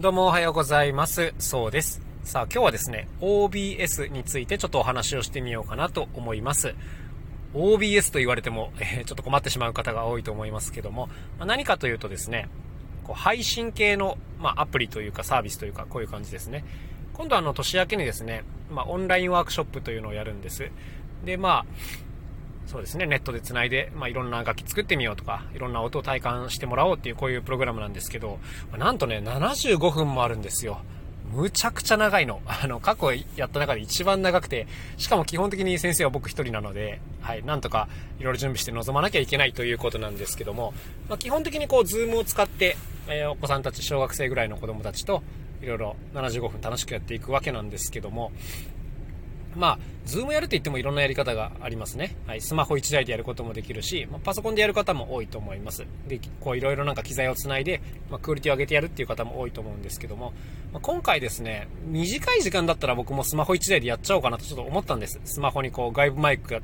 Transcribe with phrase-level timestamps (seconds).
[0.00, 1.34] どうもおはようございます。
[1.38, 2.00] そうです。
[2.24, 6.74] さあ今日はですね、OBS についてちょっとお話をしてみようかなと思います。
[7.52, 11.08] OBS と言われても、えー、ちょっと困ってしまう方が多いと思いますけども、
[11.38, 12.48] まあ、何かというとですね、
[13.04, 16.64] こう配信系の、まあ、アプリというかサービスというかこういう感じですね。
[17.12, 20.70] 今度あの年明けにですね、まあ、オンラインワークショップというのをやるんです。
[21.22, 21.66] で、まあ、
[22.72, 28.38] そうですね、ネットで繋いで、まあ、いろんな楽器作ってみようとか、いろんな音を体感してもらおうっていうこういうプログラムなんですけど、
[28.78, 30.80] なんとね、75分もあるんですよ。
[31.34, 32.40] むちゃくちゃ長いの。
[32.48, 34.66] あの、過去やった中で一番長くて、
[34.96, 37.88] しかも基本的に先生は僕一人なので、はい、なんとか
[38.18, 40.72] いろいろ準備して臨まなきゃいけないということなんですけども、
[41.10, 45.22] まあ、基本的にこう、ズームを使って、えー、お子さんたち、小学生ぐらいの子供たちと、
[45.60, 48.32] いろいろ75分楽しくやっていくわけなんですけども、
[49.56, 52.16] まあ、ズームやると言ってもいろんなやり方がありますね。
[52.26, 55.84] はい、スマホ1台でやることもできるし、まあ、パソコンでやる方も多いと思います。
[56.08, 57.80] で、こういろいろなんか機材をつないで、
[58.10, 60.32] まあ、クオリティを上げてやるっていう方も多いと思うんですけども、
[60.72, 65.20] まあ、今回ですね、短い時間だったら僕もスマホ1台でやっちゃおうかなとちょっと思ったんです。
[65.24, 66.60] スマホにこう外部マイクが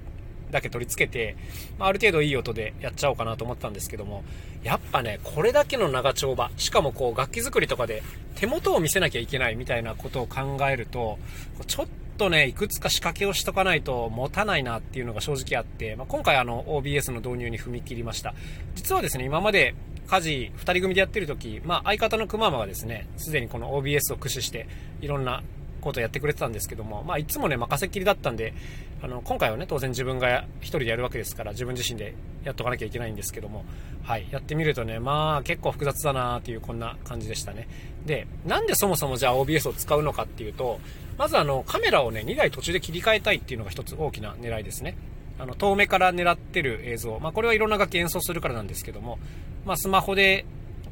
[0.51, 1.37] だけ取り付けて、
[1.79, 4.25] まあ、ある程度いい音でやっちゃおうかなと思ったんですけども、
[4.63, 8.03] やっぱね、これだけの長丁場、しかもこう楽器作りとかで
[8.35, 11.19] 手元を見せなきゃいけないみたいなことを考えると、
[11.67, 11.87] ちょっ
[12.19, 18.35] とね、いくつか仕掛けをしとかないと持たないなっていうのが正直あって、まあ、今回あの OBS の導入に踏み切りました。
[18.75, 19.75] 実はですね、今まで
[20.09, 24.67] 家事2人組でやってる時、まあ、相方のくままがですね、すでにこの OBS を駆使して
[25.01, 25.43] いろんな
[25.89, 28.55] ことやってくれてたんですけども、まあ、いつもね、任せっきりだったんで、
[29.03, 33.65] あの、今回はね、当然自分が1人でやるわけですから、自分自身でやっとかなきゃいけないんですけども、
[34.03, 37.69] はい、やってみるとね、まあ、結構複雑だなっていう、こんな感じでしたね。
[38.07, 40.81] で、なんでそもそもじゃあ OBS を使うのかっていうと、
[41.17, 44.97] まずあの、カメラをね、2台途中で切り替えたいっていうのが一つ大きな狙いですね。
[45.39, 47.19] あの、遠目から狙ってる映像。
[47.21, 49.19] まあ、これはいろんな楽器演奏するからなんですけども、
[49.65, 50.45] まあ、スマホで、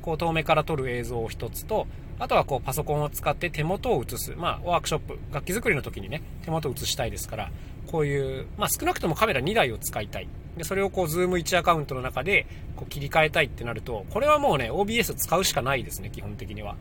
[0.02, 1.86] こう、遠目から撮る映像を一つと、
[2.18, 4.34] あとはこう、パソコンを使って手元を映す。
[4.36, 7.50] まあ、ワークショップ、楽器作りの時にね、手元を映したいですから、
[7.86, 10.28] こういう、まあ、少なくともカメラ2台を使いたい。
[10.56, 16.76] で、それをこう、ズーム1アカウントの中で、こう、切り替えたいってなると、これはもうね、OBS 使うしかないですね、基本的には。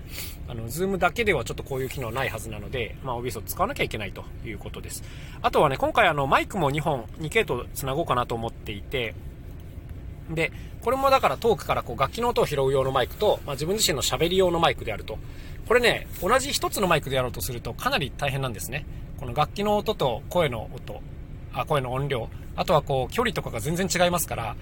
[0.48, 5.04] あの、ズームだけではちょっとこういう機能ないはずなので、まあ、OBS を使わなきゃいけないということです。
[5.42, 9.14] あとはね、今回あの、マイクも2本、2系統繋ごうかなと思っていて、
[10.30, 15.18] で、これもだから遠くからこう楽器の音を拾う用のマイクと、まあ、自分自身の喋り用のマイクであると。
[15.68, 18.86] これね、同じ一つのマイクでやろうとするとかなり大変なんですね。
[19.18, 21.02] この楽器の音と声の音、
[21.54, 24.56] あ声の音量、あとはこう距離とかが全然違いますから、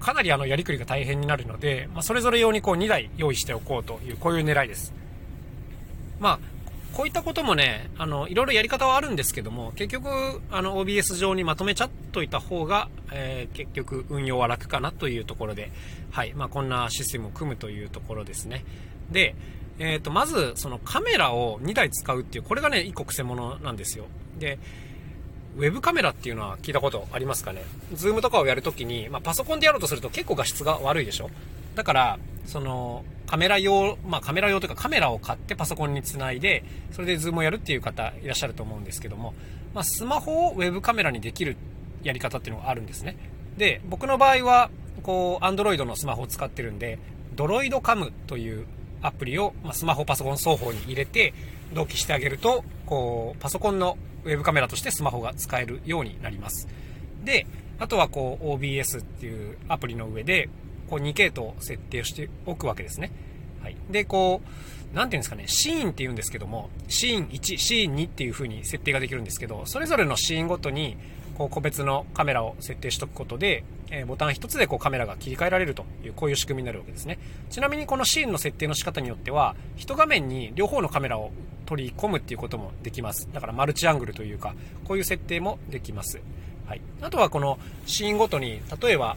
[0.00, 4.92] かなりあのやりくりが大変になるので、まあ、それぞれ用にこう2台用意しておこうという、こういう狙いです。
[6.18, 6.40] まあ、
[6.92, 15.70] こういったこともね、あの、いろいろやり方はあるんですけども、結局、あの、OBS 上にまとめちゃっといた方が、えー、結局、運用は楽かなというところで、
[16.10, 18.64] はい、まあ、こんなシステムを組むというところですね。
[19.10, 19.34] で、
[19.78, 24.06] えっ、ー、と、まず、そのカメラを2台使うっていう、これがね、1個癖者なんですよ。
[24.38, 24.58] で、
[25.56, 27.64] ウェブカメラっていうのは聞いたことありますかね？
[27.94, 31.30] ズームとかをやるときに、まあ、パソコンでやろうとすると結構画質が悪いでしょ？
[31.78, 39.32] だから、その、カメラ用、まあカメラ用というかカメラを買ってパソコンにつないで、それでズームをやるっていう方いらっしゃると思うんですけども、
[39.74, 41.56] まあスマホをウェブカメラにできる
[42.02, 43.16] やり方っていうのがあるんですね。
[43.56, 44.70] で、僕の場合は、
[45.04, 46.98] こう、Android のスマホを使ってるんで、
[47.36, 48.66] DroidCam という
[49.00, 51.32] アプリを、まあ、スマホ、パソコン双方に入れて、
[51.74, 56.66] 同期してあげると、こう、パソコンのウェブカメラとしてスマホが使えるようになります。
[57.24, 57.46] で、
[57.78, 60.48] あとはこう OBS っていうアプリの上で、
[60.88, 63.10] こう2系統設定しておくわけですね。
[63.62, 63.76] はい。
[63.90, 64.40] で、こ
[64.92, 70.96] う、なんていうんですかね、シーンって言うんですけども、シーン1、シーン2っていう風に設定ができるんですけど、それぞれのシーンごとに、
[71.36, 77.18] こう個別のカメラを設定しておくことで、えー、ボタン1つでこうカメラが切り替えられるという、こういう仕組みになるわけですね。
[77.50, 81.30] ちなみにこのシーンの設定の仕方によっては、一画面に両方のカメラを
[81.66, 83.28] 取り込むっていうこともできます。
[83.32, 86.20] だからマルチアングルというか、こういう設定もできます。
[86.66, 86.80] はい。
[87.00, 89.16] あとはこのシーンごとに、例えば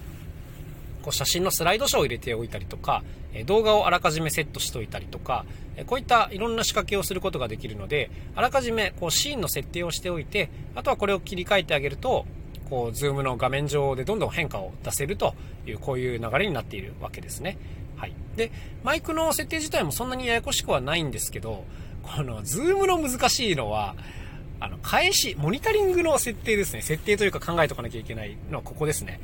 [1.01, 3.03] こう写真のスライドショーを入れておいたりとか、
[3.45, 5.45] 動画をあらかじめセットしておいたりとか、
[5.87, 12.25] こういったいろんな仕掛けをすることができるので、あらかじめこうシーンの設定をしておいて、あとはこれを切り替えてあげると、
[12.71, 15.35] こう、ズームの画面上でどんどん変化を出せると
[15.67, 17.57] いう、こういう流れになっているわけですね。
[17.97, 18.13] はい。
[18.37, 18.49] で、
[18.83, 21.65] マイクの設定自体もそんなにややこしくはないんですけど、
[22.01, 23.95] この、ズームの難しいのは、
[24.61, 26.81] あの、返し、モニタリングの設定ですね。
[26.81, 29.19] 設定というか考えとかなきゃいけないのはここですね。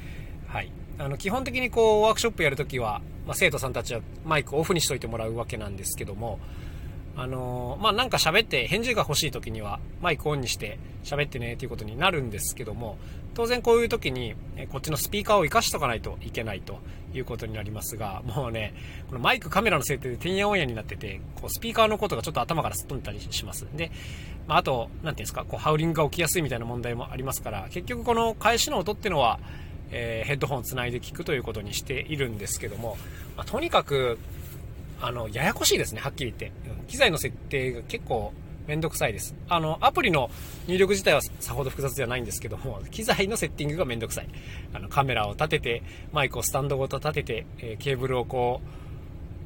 [0.48, 0.69] はい。
[1.00, 6.40] あの、基本的にこう、ワークショップやるときは、まあ、生徒さんたちはマイクオフにしといてもらうわけなんですけども、
[7.16, 12.98] あのー、まあ、なんか喋って返事が欲しい時にはマイクオンにして喋ってねっていうことになるんですけども、
[13.34, 14.36] 当然こういう時に
[14.72, 16.80] こっちのスピーカーを活かしとかないといけないと
[17.14, 18.74] いうことになりますが、 もうね、
[19.08, 23.66] このマイクカメラの設定でてんやわんやになってて、こうスピーカーのことがちょっと頭からすっ飛んだりします。
[23.76, 23.92] で、
[24.48, 29.40] まあ、あと、なんていうんですか、こうハウリングが起きやすいみたいな問題もありますから、結局この返しの音っていうのは、
[29.92, 32.98] えー、ヘッドホンをつないで聞くということにしているんですけども、
[33.36, 34.18] まあ、とにかく
[35.00, 36.51] あの、ややこしいですね、はっきり言って。
[36.88, 38.34] 機材の設定が結構
[38.68, 39.36] めんどくさいです。
[39.48, 40.30] あの、アプリの
[40.68, 44.30] 入力自体はさほど複雑ではないんですけども、機材のセッティングがめんどくさい。
[44.74, 48.87] あの、カメラを立てて、マイクをスタンドごと立てて、えー、ケーブルをこう、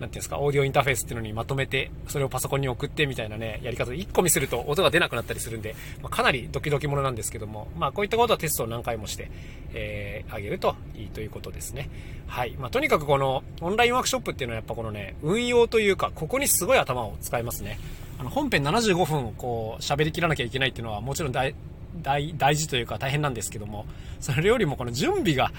[0.01, 9.30] なんていうんですか、オーディオインターフェースっていうのにまとめて、それをパソコンに送ってみたいなね、やり方で1個見すると音が出なくなったりするんで、まあ、かなりドキドキものなんですけども、まあこういったことはテストを何回もして、
[9.74, 11.89] えー、あげるといいということですね。
[12.25, 12.56] はい。
[12.59, 17.80] まあとにかくこのオンラインワークショップっていうのはやっぱこのね、運用というか、ここにすごい頭を使いますね。
[18.18, 21.56] あの本編75分こう喋りきらなきゃいけないっていうのはもちろん大
[21.95, 23.85] 大事というか大変なんですけども、
[24.19, 25.51] それよりもこの準備が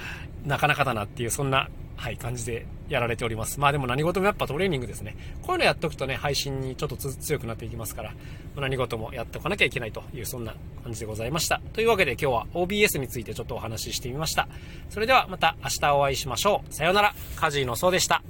[0.44, 1.69] なかなかだなっていう、そんな
[2.02, 3.61] はい、感じでやられております。
[3.61, 5.17] まあでも何事もやっぱトレーニングですね。
[5.40, 8.12] こういうのやっておくとね、配信にちょっと強くなっていきますから、
[8.56, 11.61] 何事もやっておかなきゃいけないという、そんな感じでございました。
[11.75, 14.49] というわけで今日は OBS についてちょっとお話ししてみました。
[14.90, 16.75] それではまた明日お会いしましょう。
[16.75, 18.25] さようなら、カジーのそうでした。